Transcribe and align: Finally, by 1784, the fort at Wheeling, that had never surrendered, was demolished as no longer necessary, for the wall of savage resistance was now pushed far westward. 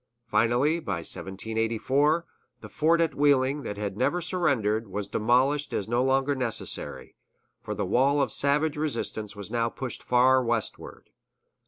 Finally, 0.25 0.79
by 0.79 0.93
1784, 0.95 2.25
the 2.61 2.69
fort 2.69 2.99
at 3.01 3.13
Wheeling, 3.13 3.61
that 3.61 3.77
had 3.77 3.95
never 3.95 4.19
surrendered, 4.19 4.87
was 4.87 5.07
demolished 5.07 5.73
as 5.73 5.87
no 5.87 6.03
longer 6.03 6.33
necessary, 6.33 7.13
for 7.61 7.75
the 7.75 7.85
wall 7.85 8.19
of 8.19 8.31
savage 8.31 8.77
resistance 8.77 9.35
was 9.35 9.51
now 9.51 9.69
pushed 9.69 10.01
far 10.01 10.43
westward. 10.43 11.11